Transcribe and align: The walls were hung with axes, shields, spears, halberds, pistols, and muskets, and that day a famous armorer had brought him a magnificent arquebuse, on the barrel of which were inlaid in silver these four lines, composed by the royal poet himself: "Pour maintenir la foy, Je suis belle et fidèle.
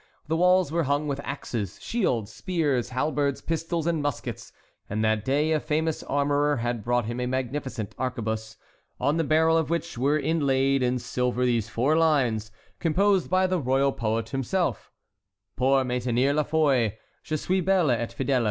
The 0.27 0.35
walls 0.35 0.71
were 0.71 0.85
hung 0.85 1.07
with 1.07 1.21
axes, 1.23 1.79
shields, 1.79 2.33
spears, 2.33 2.89
halberds, 2.89 3.39
pistols, 3.39 3.85
and 3.85 4.01
muskets, 4.01 4.51
and 4.89 5.05
that 5.05 5.23
day 5.23 5.51
a 5.51 5.59
famous 5.59 6.01
armorer 6.01 6.57
had 6.57 6.83
brought 6.83 7.05
him 7.05 7.19
a 7.19 7.27
magnificent 7.27 7.93
arquebuse, 7.99 8.57
on 8.99 9.17
the 9.17 9.23
barrel 9.23 9.55
of 9.55 9.69
which 9.69 9.99
were 9.99 10.17
inlaid 10.17 10.81
in 10.81 10.97
silver 10.97 11.45
these 11.45 11.69
four 11.69 11.95
lines, 11.95 12.49
composed 12.79 13.29
by 13.29 13.45
the 13.45 13.59
royal 13.59 13.91
poet 13.91 14.29
himself: 14.29 14.91
"Pour 15.55 15.83
maintenir 15.83 16.33
la 16.33 16.41
foy, 16.41 16.97
Je 17.21 17.35
suis 17.37 17.61
belle 17.61 17.91
et 17.91 18.09
fidèle. 18.17 18.39